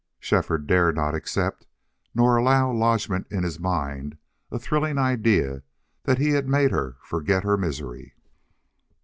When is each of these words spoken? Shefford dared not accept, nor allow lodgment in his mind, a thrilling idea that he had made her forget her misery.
Shefford 0.19 0.65
dared 0.65 0.95
not 0.95 1.13
accept, 1.13 1.67
nor 2.15 2.35
allow 2.35 2.71
lodgment 2.71 3.27
in 3.29 3.43
his 3.43 3.59
mind, 3.59 4.17
a 4.49 4.57
thrilling 4.57 4.97
idea 4.97 5.61
that 6.05 6.17
he 6.17 6.31
had 6.31 6.47
made 6.49 6.71
her 6.71 6.97
forget 7.03 7.43
her 7.43 7.55
misery. 7.55 8.15